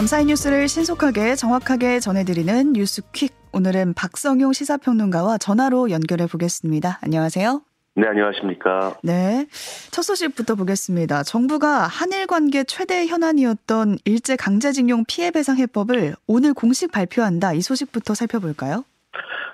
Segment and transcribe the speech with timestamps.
[0.00, 3.34] 밤사이 뉴스를 신속하게 정확하게 전해드리는 뉴스퀵.
[3.52, 6.98] 오늘은 박성용 시사평론가와 전화로 연결해 보겠습니다.
[7.02, 7.60] 안녕하세요.
[7.96, 8.96] 네, 안녕하십니까.
[9.02, 9.46] 네.
[9.90, 11.22] 첫 소식부터 보겠습니다.
[11.22, 17.52] 정부가 한일 관계 최대 현안이었던 일제 강제징용 피해 배상 해법을 오늘 공식 발표한다.
[17.52, 18.84] 이 소식부터 살펴볼까요?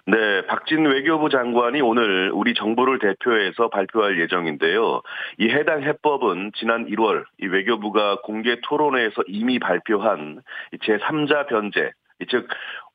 [0.09, 5.03] 네, 박진 외교부 장관이 오늘 우리 정부를 대표해서 발표할 예정인데요.
[5.39, 10.43] 이 해당 해법은 지난 1월 이 외교부가 공개 토론회에서 이미 발표한
[10.81, 11.91] 제3자 변제,
[12.31, 12.47] 즉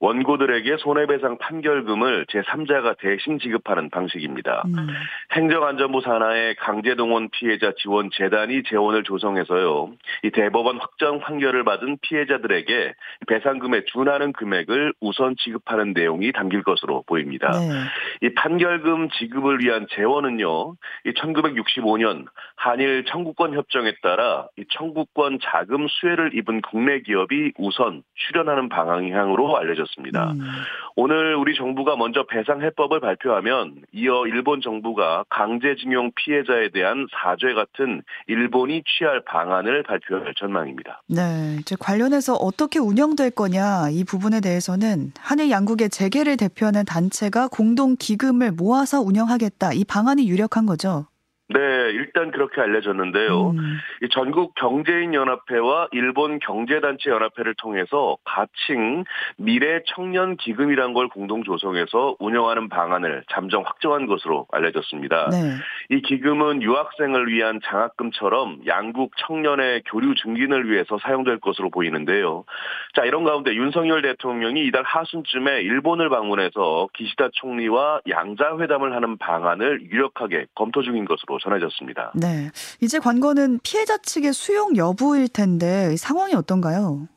[0.02, 4.64] 원고들에게 손해배상 판결금을 제3자가 대신 지급하는 방식입니다.
[4.66, 4.88] 음.
[5.32, 9.92] 행정안전부 산하의 강제동원 피해자 지원 재단이 재원을 조성해서요.
[10.24, 12.94] 이 대법원 확정 판결을 받은 피해자들에게
[13.28, 17.52] 배상금에 준하는 금액을 우선 지급하는 내용이 담길 것으로 보입니다.
[17.52, 18.28] 네.
[18.28, 20.76] 이 판결금 지급을 위한 재원은요.
[21.06, 28.70] 이 1965년 한일 청구권 협정에 따라 이 청구권 자금 수혜를 입은 국내 기업이 우선 출연하는
[28.70, 29.91] 방향으로 알려졌습니다.
[29.92, 30.32] 있었습니다.
[30.32, 30.42] 음.
[30.96, 38.02] 오늘 우리 정부가 먼저 배상 해법을 발표하면 이어 일본 정부가 강제징용 피해자에 대한 사죄 같은
[38.28, 41.02] 일본이 취할 방안을 발표할 전망입니다.
[41.08, 47.96] 네, 이제 관련해서 어떻게 운영될 거냐 이 부분에 대해서는 한일 양국의 재계를 대표하는 단체가 공동
[47.98, 51.06] 기금을 모아서 운영하겠다 이 방안이 유력한 거죠.
[51.54, 51.60] 네,
[51.92, 53.52] 일단 그렇게 알려졌는데요.
[53.52, 53.78] 음.
[54.04, 59.04] 이 전국 경제인 연합회와 일본 경제단체 연합회를 통해서 가칭
[59.38, 65.30] 미래 청년 기금이란 걸 공동 조성해서 운영하는 방안을 잠정 확정한 것으로 알려졌습니다.
[65.30, 65.38] 네.
[65.96, 72.46] 이 기금은 유학생을 위한 장학금처럼 양국 청년의 교류 증진을 위해서 사용될 것으로 보이는데요.
[72.94, 79.90] 자, 이런 가운데 윤석열 대통령이 이달 하순쯤에 일본을 방문해서 기시다 총리와 양자 회담을 하는 방안을
[79.92, 82.14] 유력하게 검토 중인 것으로 전해졌습니다.
[82.16, 82.50] 네.
[82.82, 87.08] 이제 관건은 피해자 측의 수용 여부일 텐데 상황이 어떤가요?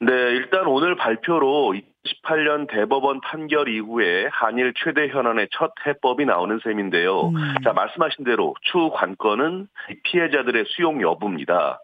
[0.00, 1.74] 네, 일단 오늘 발표로
[2.04, 7.28] 2018년 대법원 판결 이후에 한일 최대 현안의 첫 해법이 나오는 셈인데요.
[7.28, 7.54] 음.
[7.64, 9.68] 자, 말씀하신 대로 추 관건은
[10.04, 11.80] 피해자들의 수용 여부입니다.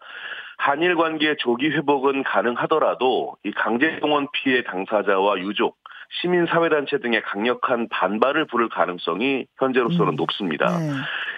[0.58, 5.76] 한일 관계 조기 회복은 가능하더라도 이 강제동원 피해 당사자와 유족
[6.20, 10.16] 시민사회단체 등의 강력한 반발을 부를 가능성이 현재로서는 음.
[10.16, 10.66] 높습니다.
[10.78, 10.90] 네.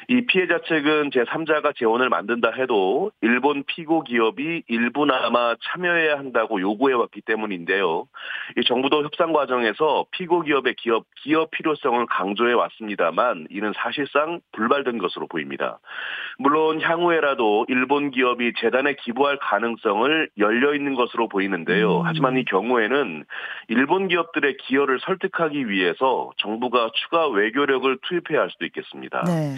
[0.09, 7.22] 이 피해자 측은 제3자가 재원을 만든다 해도 일본 피고 기업이 일부나마 참여해야 한다고 요구해 왔기
[7.22, 8.06] 때문인데요.
[8.56, 15.26] 이 정부도 협상 과정에서 피고 기업의 기업 기업 필요성을 강조해 왔습니다만 이는 사실상 불발된 것으로
[15.26, 15.78] 보입니다.
[16.38, 22.00] 물론 향후에라도 일본 기업이 재단에 기부할 가능성을 열려 있는 것으로 보이는데요.
[22.00, 22.03] 음.
[22.04, 23.25] 하지만 이 경우에는
[23.69, 29.22] 일본 기업들의 기여를 설득하기 위해서 정부가 추가 외교력을 투입해야 할 수도 있겠습니다.
[29.25, 29.56] 네.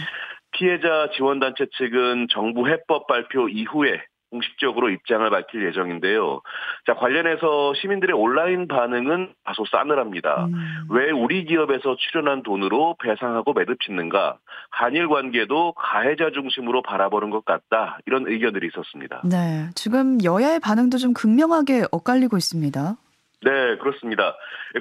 [0.57, 6.41] 피해자 지원단체 측은 정부 해법 발표 이후에 공식적으로 입장을 밝힐 예정인데요.
[6.87, 10.47] 자, 관련해서 시민들의 온라인 반응은 다소 싸늘합니다.
[10.47, 10.87] 음.
[10.91, 14.39] 왜 우리 기업에서 출연한 돈으로 배상하고 매듭 짓는가?
[14.71, 17.99] 한일 관계도 가해자 중심으로 바라보는 것 같다.
[18.07, 19.23] 이런 의견들이 있었습니다.
[19.25, 19.69] 네.
[19.75, 22.97] 지금 여야의 반응도 좀 극명하게 엇갈리고 있습니다.
[23.43, 24.35] 네, 그렇습니다.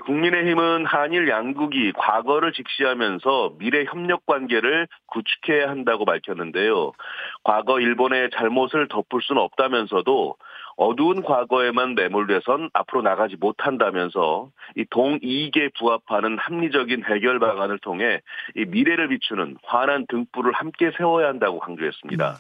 [0.06, 6.94] 국민의힘은 한일 양국이 과거를 직시하면서 미래 협력 관계를 구축해야 한다고 밝혔는데요.
[7.44, 10.38] 과거 일본의 잘못을 덮을 수는 없다면서도
[10.78, 18.22] 어두운 과거에만 매몰돼선 앞으로 나가지 못한다면서 이 동이익에 부합하는 합리적인 해결 방안을 통해
[18.56, 22.38] 이 미래를 비추는 환한 등불을 함께 세워야 한다고 강조했습니다.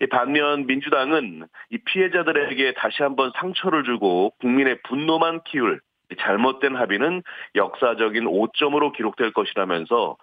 [0.00, 5.80] 이 반면 민주당은 이 피해자들에게 다시 한번 상처를 주고 국민의 분노만 키울
[6.18, 7.22] 잘못된 합의는
[7.54, 10.16] 역사적인 오점으로 기록될 것이라면서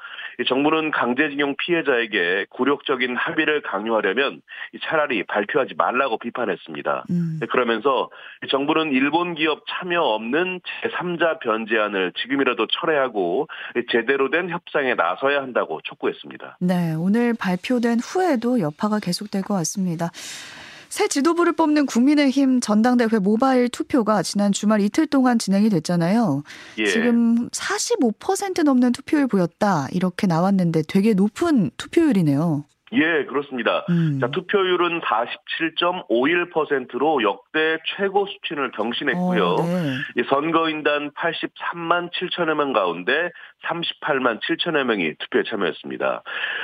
[0.47, 4.41] 정부는 강제징용 피해자에게 굴욕적인 합의를 강요하려면
[4.83, 7.05] 차라리 발표하지 말라고 비판했습니다.
[7.09, 7.39] 음.
[7.49, 8.09] 그러면서
[8.49, 13.47] 정부는 일본 기업 참여 없는 제3자 변제안을 지금이라도 철회하고
[13.91, 16.57] 제대로 된 협상에 나서야 한다고 촉구했습니다.
[16.61, 20.09] 네, 오늘 발표된 후에도 여파가 계속될 것 같습니다.
[20.91, 26.43] 새 지도부를 뽑는 국민의힘 전당대회 모바일 투표가 지난 주말 이틀 동안 진행이 됐잖아요.
[26.79, 26.85] 예.
[26.85, 29.87] 지금 45% 넘는 투표율 보였다.
[29.93, 32.65] 이렇게 나왔는데 되게 높은 투표율이네요.
[32.93, 33.85] 예, 그렇습니다.
[33.89, 34.19] 음.
[34.19, 39.45] 자, 투표율은 47.51%로 역대 최고 수준을 경신했고요.
[39.45, 40.23] 어, 네.
[40.29, 43.31] 선거인단 83만 7천여 명 가운데
[43.63, 46.23] 38만 7천여 명이 투표에 참여했습니다.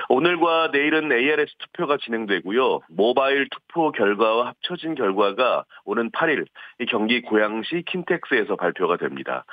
[0.09, 2.81] 오늘과 내일은 ARS 투표가 진행되고요.
[2.89, 6.45] 모바일 투표 결과와 합쳐진 결과가 오는 8일
[6.89, 9.45] 경기 고양시 킨텍스에서 발표가 됩니다.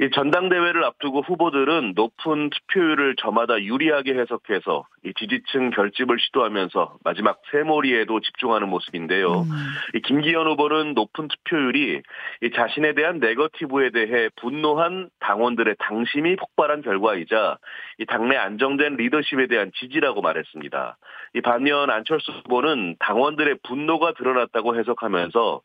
[0.00, 8.20] 이 전당대회를 앞두고 후보들은 높은 투표율을 저마다 유리하게 해석해서 이 지지층 결집을 시도하면서 마지막 세몰이에도
[8.20, 9.42] 집중하는 모습인데요.
[9.42, 9.50] 음.
[9.94, 12.02] 이 김기현 후보는 높은 투표율이
[12.42, 17.58] 이 자신에 대한 네거티브에 대해 분노한 당원들의 당심이 폭발한 결과이자
[17.98, 20.96] 이 당내 안정된 리더십에 대한 지지라고 말했습니다.
[21.34, 25.62] 이 반면 안철수 후보는 당원들의 분노가 드러났다고 해석하면서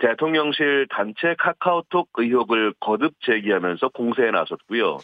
[0.00, 4.98] 대통령실 단체 카카오톡 의혹을 거듭 제기하면서 공세에 나섰고요.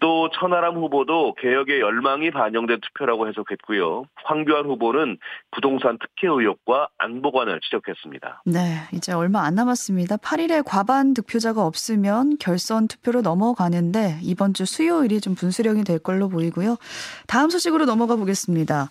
[0.00, 4.04] 또 천하람 후보도 개혁의 열망이 반영된 투표라고 해석했고요.
[4.24, 5.18] 황교안 후보는
[5.50, 8.42] 부동산 특혜 의혹과 안보관을 지적했습니다.
[8.46, 10.16] 네, 이제 얼마 안 남았습니다.
[10.16, 16.28] 8일에 과반 득표자가 없으면 결선 투표로 넘어가는데 이번 주 수요 일이 좀 분수령이 될 걸로
[16.28, 16.76] 보이고요.
[17.26, 18.90] 다음 소식으로 넘어가 보겠습니다.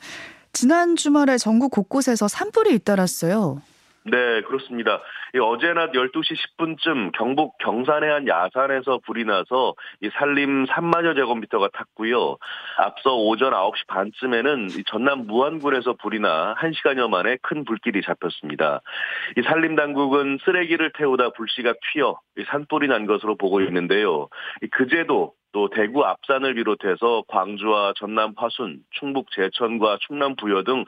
[0.54, 3.62] 지난 주말에 전국 곳곳에서 산불이 잇따랐어요.
[4.10, 5.02] 네, 그렇습니다.
[5.40, 12.38] 어제 낮 12시 10분쯤 경북 경산의 한 야산에서 불이 나서 이 산림 3만여 제곱미터가 탔고요.
[12.78, 18.82] 앞서 오전 9시 반쯤에는 전남 무안군에서 불이 나 1시간여 만에 큰 불길이 잡혔습니다.
[19.38, 22.18] 이 산림 당국은 쓰레기를 태우다 불씨가 튀어
[22.50, 24.30] 산불이 난 것으로 보고 있는데요.
[24.72, 30.86] 그제도 또 대구 앞산을 비롯해서 광주와 전남 화순, 충북 제천과 충남 부여 등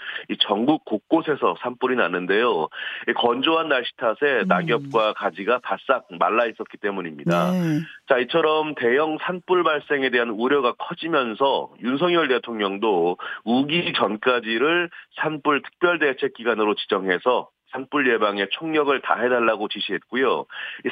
[0.47, 2.67] 전국 곳곳에서 산불이 났는데요.
[3.15, 4.47] 건조한 날씨 탓에 음.
[4.47, 7.51] 낙엽과 가지가 바싹 말라 있었기 때문입니다.
[7.51, 7.79] 네.
[8.07, 14.89] 자, 이처럼 대형 산불 발생에 대한 우려가 커지면서 윤석열 대통령도 우기 전까지를
[15.21, 20.45] 산불 특별대책 기간으로 지정해서 산불 예방에 총력을 다해달라고 지시했고요.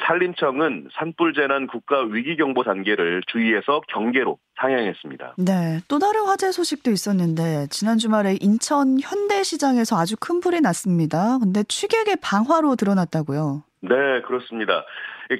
[0.06, 5.34] 산림청은 산불 재난 국가 위기 경보 단계를 주의해서 경계로 상향했습니다.
[5.38, 11.38] 네, 또 다른 화재 소식도 있었는데 지난 주말에 인천 현대시장에서 아주 큰 불이 났습니다.
[11.38, 13.62] 근데 취객의 방화로 드러났다고요.
[13.80, 14.84] 네, 그렇습니다.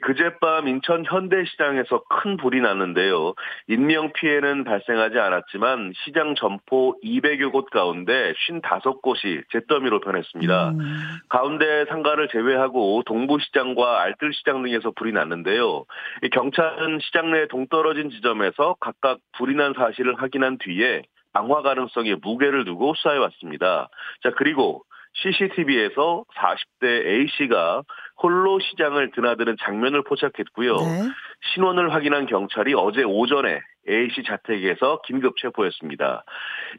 [0.02, 3.34] 그젯밤 인천 현대시장에서 큰 불이 났는데요.
[3.68, 10.70] 인명 피해는 발생하지 않았지만 시장 점포 200여 곳 가운데 55곳이 잿더미로 변했습니다.
[10.70, 11.02] 음.
[11.30, 15.84] 가운데 상가를 제외하고 동부시장과 알뜰시장 등에서 불이 났는데요.
[16.32, 21.02] 경찰은 시장 내 동떨어진 지점에서 각각 불이 난 사실을 확인한 뒤에
[21.32, 23.88] 방화 가능성에 무게를 두고 수사해 왔습니다.
[24.22, 24.82] 자, 그리고
[25.14, 27.82] CCTV에서 40대 A씨가
[28.22, 30.76] 홀로 시장을 드나드는 장면을 포착했고요.
[30.76, 31.08] 네.
[31.52, 36.24] 신원을 확인한 경찰이 어제 오전에 A씨 자택에서 긴급 체포했습니다.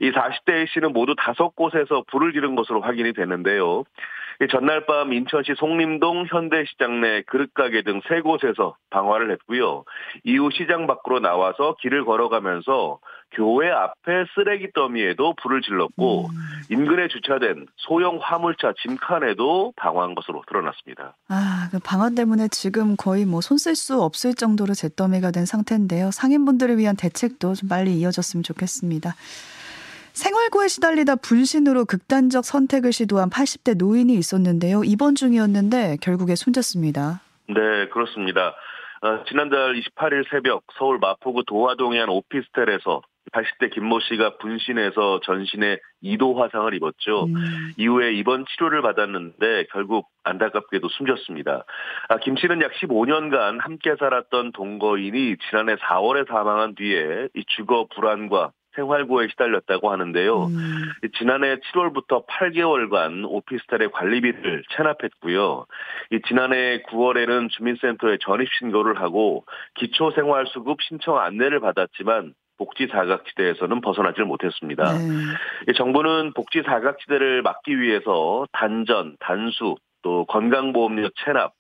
[0.02, 3.84] 이 40대 A씨는 모두 다섯 곳에서 불을 지른 것으로 확인이 됐는데요.
[4.48, 9.84] 전날 밤 인천시 송림동 현대시장 내 그릇가게 등 세 곳에서 방화를 했고요.
[10.24, 13.00] 이후 시장 밖으로 나와서 길을 걸어가면서
[13.32, 16.36] 교회 앞에 쓰레기 더미에도 불을 질렀고 음.
[16.72, 21.16] 인근에 주차된 소형 화물차 짐칸에도 방화한 것으로 드러났습니다.
[21.28, 26.12] 아, 그 방화 때문에 지금 거의 뭐 손 쓸 수 없을 정도로 잿더미가 된 상태인데요.
[26.12, 29.14] 상인분들을 위한 대책도 좀 빨리 이어졌으면 좋겠습니다.
[30.14, 34.84] 생활고에 시달리다 분신으로 극단적 선택을 시도한 80대 노인이 있었는데요.
[34.84, 37.22] 입원 중이었는데 결국에 숨졌습니다.
[37.48, 38.56] 네, 그렇습니다.
[39.02, 43.02] 어, 지난달 28일 새벽 서울 마포구 도화동의 한 오피스텔에서
[43.32, 47.26] 80대 김모 씨가 분신해서 전신에 2도 화상을 입었죠.
[47.26, 47.36] 음.
[47.78, 51.64] 이후에 입원 치료를 받았는데 결국 안타깝게도 숨졌습니다.
[52.10, 58.52] 아, 김 씨는 약 15년간 함께 살았던 동거인이 지난해 4월에 사망한 뒤에 이 주거 불안과
[58.80, 60.46] 생활고에 시달렸다고 하는데요.
[60.46, 60.92] 음.
[61.18, 65.66] 지난해 7월부터 8개월간 오피스텔의 관리비를 체납했고요.
[66.28, 69.46] 지난해 9월에는 주민센터에 전입 신고를 하고
[69.76, 74.84] 기초생활수급 신청 안내를 받았지만 복지 사각지대에서는 벗어나질 못했습니다.
[74.94, 75.74] 네.
[75.74, 81.54] 정부는 복지 사각지대를 막기 위해서 단전, 단수, 또 건강보험료 체납,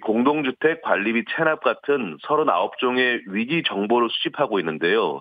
[0.00, 5.20] 공동주택 관리비 체납 같은 39종의 위기 정보를 수집하고 있는데요.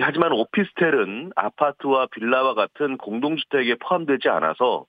[0.00, 4.86] 하지만 오피스텔은 아파트와 빌라와 같은 공동주택에 포함되지 않아서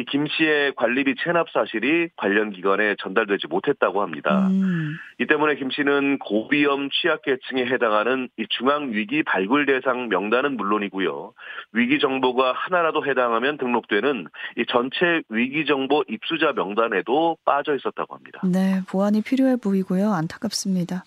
[0.00, 4.48] 이 김 씨의 관리비 체납 사실이 관련 기관에 전달되지 못했다고 합니다.
[4.48, 4.96] 음.
[5.18, 11.34] 이 때문에 김 씨는 고위험 취약계층에 해당하는 이 중앙위기 발굴 대상 명단은 물론이고요.
[11.72, 14.26] 위기 정보가 하나라도 해당하면 등록되는
[14.56, 18.40] 이 전체 위기 정보 입수자 명단에도 빠져 있었다고 합니다.
[18.44, 20.12] 네, 보완이 필요해 보이고요.
[20.12, 21.04] 안타깝습니다.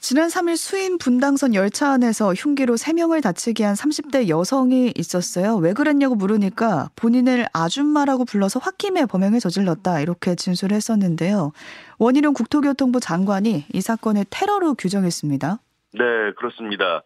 [0.00, 5.56] 지난 3일 수인 분당선 열차 안에서 흉기로 3명을 다치게 한 30대 여성이 있었어요.
[5.56, 10.00] 왜 그랬냐고 물으니까 본인을 아줌마라고 불러서 홧김에 범행을 저질렀다.
[10.00, 11.50] 이렇게 진술을 했었는데요.
[11.98, 15.58] 원희룡 국토교통부 장관이 이 사건을 테러로 규정했습니다.
[15.94, 16.00] 네,
[16.36, 17.02] 그렇습니다.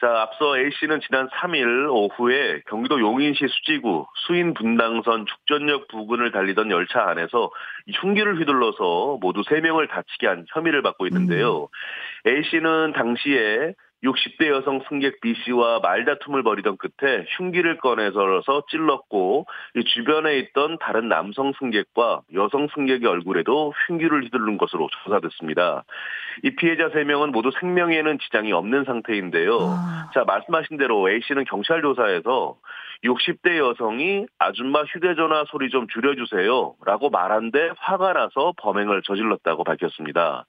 [0.00, 7.06] 자, 앞서 A씨는 지난 3일 오후에 경기도 용인시 수지구 수인 분당선 축전역 부근을 달리던 열차
[7.06, 7.50] 안에서
[8.00, 11.68] 흉기를 휘둘러서 모두 3명을 다치게 한 혐의를 받고 있는데요.
[12.24, 12.30] 음.
[12.30, 19.46] A씨는 당시에 60대 여성 승객 B 씨와 말다툼을 벌이던 끝에 흉기를 꺼내서 찔렀고
[19.86, 25.84] 주변에 있던 다른 남성 승객과 여성 승객의 얼굴에도 흉기를 휘두른 것으로 조사됐습니다.
[26.44, 29.58] 이 피해자 3명은 모두 생명에는 지장이 없는 상태인데요.
[29.60, 30.10] 아.
[30.14, 32.56] 자, 말씀하신 대로 A 씨는 경찰 조사에서
[33.04, 36.74] 60대 여성이 아줌마 휴대전화 소리 좀 줄여주세요.
[36.84, 40.46] 라고 말한데 화가 나서 범행을 저질렀다고 밝혔습니다.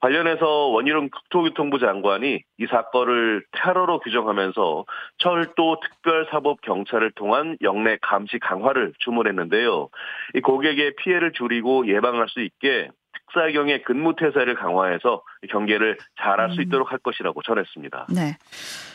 [0.00, 4.84] 관련해서 원희룡 국토교통부 장관이 이 사건을 테러로 규정하면서
[5.18, 9.88] 철도 특별사법 경찰을 통한 영내 감시 강화를 주문했는데요.
[10.34, 12.90] 이 고객의 피해를 줄이고 예방할 수 있게
[13.28, 16.62] 특사경의 근무 태세를 강화해서 경계를 잘할 수 음.
[16.62, 18.06] 있도록 할 것이라고 전했습니다.
[18.14, 18.36] 네.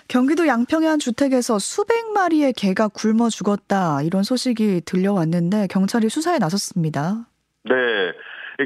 [0.08, 7.28] 경기도 양평의 한 주택에서 수백 마리의 개가 굶어 죽었다 이런 소식이 들려왔는데 경찰이 수사에 나섰습니다.
[7.64, 7.74] 네.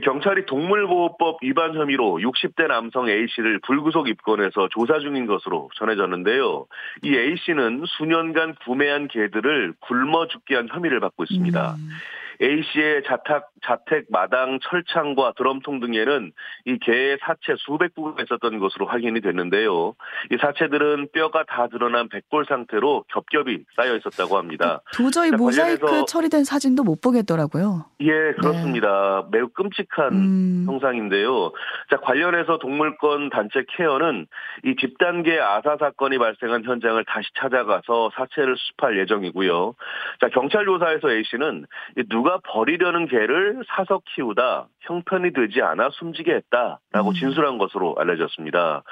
[0.04, 6.66] 경찰이 동물보호법 위반 혐의로 60대 남성 A씨를 불구속 입건해서 조사 중인 것으로 전해졌는데요.
[7.04, 11.76] 이 A씨는 수년간 구매한 개들을 굶어 죽게 한 혐의를 받고 있습니다.
[11.76, 11.90] 음.
[12.42, 16.32] A 씨의 자택 자택 마당 철창과 드럼통 등에는
[16.66, 19.96] 이 개의 사체 수백 구가 있었던 것으로 확인이 됐는데요.
[20.32, 24.82] 이 사체들은 뼈가 다 드러난 백골 상태로 겹겹이 쌓여 있었다고 합니다.
[24.94, 27.86] 도저히 모자이크 처리된 사진도 못 보겠더라고요.
[28.02, 29.24] 예, 그렇습니다.
[29.32, 29.38] 네.
[29.38, 30.64] 매우 끔찍한 음.
[30.68, 31.52] 형상인데요.
[31.90, 34.28] 자, 관련해서 동물권 단체 케어는
[34.64, 39.74] 이 집단계 아사 사건이 발생한 현장을 다시 찾아가서 사체를 수습할 예정이고요.
[40.22, 41.66] 자, 경찰 조사에서 A 씨는
[42.10, 47.14] 누가 누가 버리려는 개를 사서 키우다 형편이 되지 않아 숨지게 했다라고 음.
[47.14, 48.84] 진술한 것으로 알려졌습니다.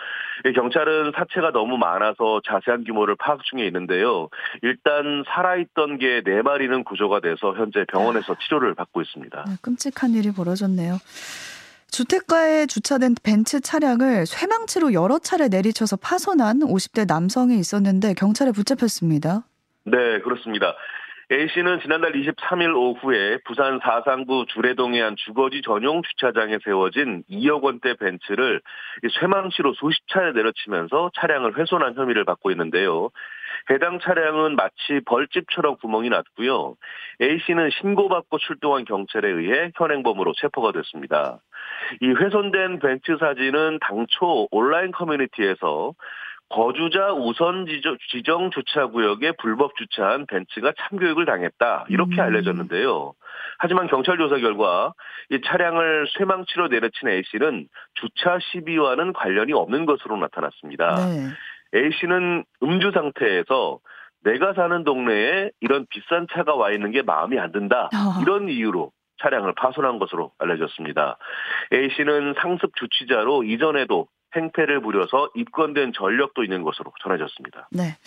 [0.55, 4.29] 경찰은 사체가 너무 많아서 자세한 규모를 파악 중에 있는데요.
[4.61, 9.43] 일단 살아있던 개 4마리는 구조가 돼서 현재 병원에서 치료를 받고 있습니다.
[9.45, 10.93] 네, 끔찍한 일이 벌어졌네요.
[11.91, 19.43] 주택가에 주차된 벤츠 차량을 쇠망치로 여러 차례 내리쳐서 파손한 50대 남성이 있었는데 경찰에 붙잡혔습니다.
[19.83, 20.73] 네, 그렇습니다.
[21.31, 28.61] A씨는 지난달 23일 오후에 부산 사상구 주례동의 한 주거지 전용 주차장에 세워진 2억 원대 벤츠를
[29.19, 33.09] 쇠망치로 수십 차례 내려치면서 차량을 훼손한 혐의를 받고 있는데요.
[33.71, 36.75] 해당 차량은 마치 벌집처럼 구멍이 났고요.
[37.19, 41.39] A씨는 신고받고 출동한 경찰에 의해 현행범으로 체포가 됐습니다.
[42.01, 45.93] 이 훼손된 벤츠 사진은 당초 온라인 커뮤니티에서
[46.49, 47.65] 거주자 우선
[48.11, 52.19] 지정 주차 구역에 불법 주차한 벤츠가 참교육을 당했다 이렇게 음.
[52.19, 53.13] 알려졌는데요.
[53.57, 54.93] 하지만 경찰 조사 결과
[55.29, 60.95] 이 차량을 쇠망치로 내려친 A 씨는 주차 시비와는 관련이 없는 것으로 나타났습니다.
[60.95, 61.29] 네.
[61.75, 63.79] A 씨는 음주 상태에서
[64.23, 68.21] 내가 사는 동네에 이런 비싼 차가 와 있는 게 마음이 안 든다 어.
[68.21, 71.17] 이런 이유로 차량을 파손한 것으로 알려졌습니다.
[71.73, 77.69] A 씨는 상습 주치자로 이전에도 행패를 부려서 입건된 전력도 있는 것으로 전해졌습니다.
[77.71, 77.97] 네.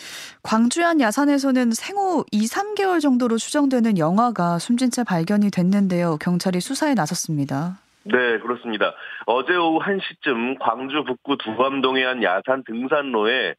[0.43, 6.19] 광주안 야산에서는 생후 2, 3개월 정도로 추정되는 영화가 숨진 채 발견이 됐는데요.
[6.19, 7.79] 경찰이 수사에 나섰습니다.
[8.11, 8.95] 네, 그렇습니다.
[9.27, 13.55] 어제 오후 1시쯤 광주 북구 두감동의 한 야산 등산로에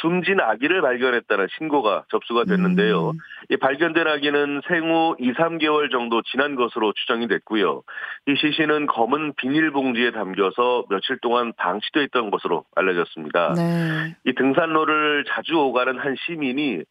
[0.00, 3.10] 숨진 아기를 발견했다는 신고가 접수가 됐는데요.
[3.10, 3.18] 음.
[3.50, 7.82] 이 발견된 아기는 생후 2, 3개월 정도 지난 것으로 추정이 됐고요.
[8.26, 13.54] 이 시신은 검은 비닐봉지에 담겨서 며칠 동안 방치돼 있던 것으로 알려졌습니다.
[13.54, 14.16] 네.
[14.24, 16.82] 이 등산로를 자주 오가는 한 시민이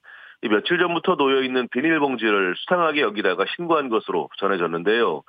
[0.49, 5.23] 며칠 전부터 놓여 있는 비닐봉지를 수상하게 여기다가 신고한 것으로 전해졌는데요.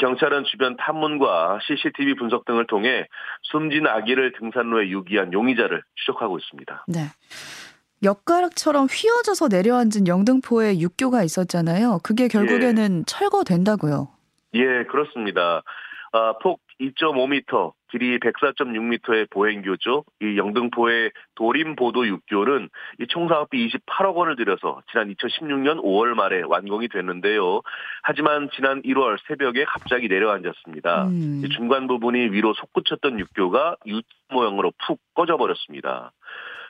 [0.00, 3.06] 경찰은 주변 탐문과 CCTV 분석 등을 통해
[3.42, 6.86] 숨진 아기를 등산로에 유기한 용의자를 추적하고 있습니다.
[6.88, 7.00] 네.
[8.02, 12.00] 엿가락처럼 휘어져서 내려앉은 영등포에 육교가 있었잖아요.
[12.02, 13.02] 그게 결국에는 예.
[13.06, 14.08] 철거된다고요.
[14.54, 15.62] 예, 그렇습니다.
[16.12, 20.04] 아, 폭 2.5m, 길이 104.6m의 보행교죠.
[20.22, 22.68] 이 영등포의 도림보도 육교는
[23.00, 27.62] 이 총사업비 28억 원을 들여서 지난 2016년 5월 말에 완공이 됐는데요.
[28.02, 31.06] 하지만 지난 1월 새벽에 갑자기 내려앉았습니다.
[31.06, 31.42] 음.
[31.52, 34.00] 중간 부분이 위로 솟구쳤던 육교가 U
[34.30, 36.12] 모형으로 푹 꺼져버렸습니다.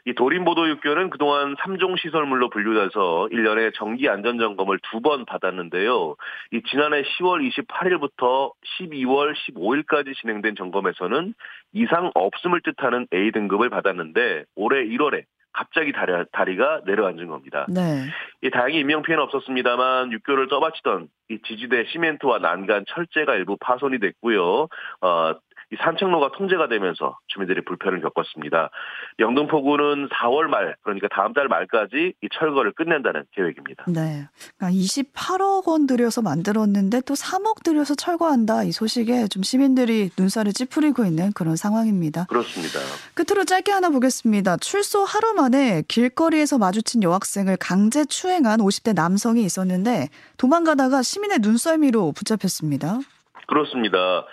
[0.06, 6.16] 이 도림보도육교는 그동안 3종 시설물로 분류돼서 1년에 정기 안전점검을 두 번 받았는데요.
[6.52, 11.34] 이 지난해 10월 28일부터 12월 15일까지 진행된 점검에서는
[11.74, 17.66] 이상 없음을 뜻하는 A등급을 받았는데 올해 1월에 갑자기 다리, 가 내려앉은 겁니다.
[17.68, 18.04] 네.
[18.42, 24.68] 이 다행히 인명 피해는 없었습니다만 육교를 떠받치던 이 지지대 시멘트와 난간 철제가 일부 파손이 됐고요.
[25.00, 25.34] 어,
[25.72, 28.70] 이 산책로가 통제가 되면서 주민들이 불편을 겪었습니다.
[29.18, 33.84] 영등포구는 4월 말 그러니까 다음 달 말까지 이 철거를 끝낸다는 계획입니다.
[33.88, 34.28] 네.
[34.56, 41.04] 그러니까 28억 원 들여서 만들었는데 또 3억 들여서 철거한다 이 소식에 좀 시민들이 눈살을 찌푸리고
[41.04, 42.26] 있는 그런 상황입니다.
[42.26, 42.78] 그렇습니다.
[43.14, 44.58] 끝으로 짧게 하나 보겠습니다.
[44.58, 53.00] 출소 하루 만에 길거리에서 마주친 여학생을 강제 추행한 50대 남성이 있었는데 도망가다가 시민의 눈썰미로 붙잡혔습니다.
[53.48, 54.24] 그렇습니다.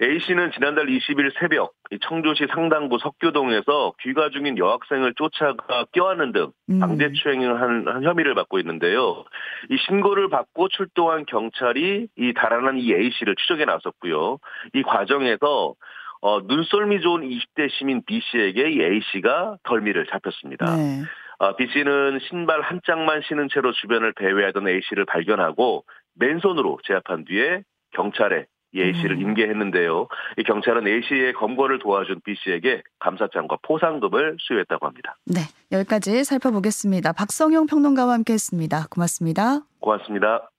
[0.00, 6.78] A씨는 지난달 20일 새벽 청주시 상당구 석교동에서 귀가 중인 여학생을 쫓아가 껴안는 등 음.
[6.78, 9.24] 강제 추행을 한, 한, 혐의를 받고 있는데요.
[9.70, 14.38] 이 신고를 받고 출동한 경찰이 이 달아난 이 A씨를 추적해 나섰고요.
[14.74, 15.74] 이 과정에서
[16.20, 20.76] 어, 눈썰미 좋은 20대 시민 B씨에게 이 A씨가 덜미를 잡혔습니다.
[20.76, 21.02] 네.
[21.40, 27.62] 어, B씨는 신발 한 짝만 신은 채로 주변을 배회하던 A씨를 발견하고 맨손으로 제압한 뒤에
[27.92, 29.20] 경찰에 이 A씨를 음.
[29.22, 30.08] 임계했는데요.
[30.38, 35.16] 이 경찰은 A씨의 검거를 도와준 B씨에게 감사장과 포상금을 수여했다고 합니다.
[35.24, 35.40] 네,
[35.72, 37.12] 여기까지 살펴보겠습니다.
[37.12, 38.88] 박성용 평론가와 함께했습니다.
[38.90, 39.60] 고맙습니다.
[39.80, 40.50] 고맙습니다.